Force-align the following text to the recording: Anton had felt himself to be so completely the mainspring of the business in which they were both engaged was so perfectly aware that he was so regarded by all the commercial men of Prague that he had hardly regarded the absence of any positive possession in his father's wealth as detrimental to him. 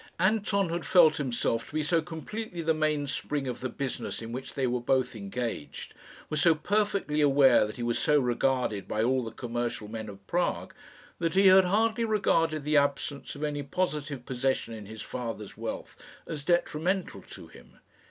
Anton 0.19 0.69
had 0.69 0.83
felt 0.83 1.17
himself 1.17 1.67
to 1.67 1.75
be 1.75 1.83
so 1.83 2.01
completely 2.01 2.63
the 2.63 2.73
mainspring 2.73 3.47
of 3.47 3.59
the 3.61 3.69
business 3.69 4.19
in 4.19 4.31
which 4.31 4.55
they 4.55 4.65
were 4.65 4.81
both 4.81 5.15
engaged 5.15 5.93
was 6.27 6.41
so 6.41 6.55
perfectly 6.55 7.21
aware 7.21 7.67
that 7.67 7.75
he 7.75 7.83
was 7.83 7.99
so 7.99 8.19
regarded 8.19 8.87
by 8.87 9.03
all 9.03 9.23
the 9.23 9.29
commercial 9.29 9.87
men 9.87 10.09
of 10.09 10.25
Prague 10.25 10.73
that 11.19 11.35
he 11.35 11.45
had 11.45 11.65
hardly 11.65 12.03
regarded 12.03 12.63
the 12.63 12.77
absence 12.77 13.35
of 13.35 13.43
any 13.43 13.61
positive 13.61 14.25
possession 14.25 14.73
in 14.73 14.87
his 14.87 15.03
father's 15.03 15.55
wealth 15.55 15.95
as 16.25 16.43
detrimental 16.43 17.21
to 17.21 17.45
him. 17.45 17.77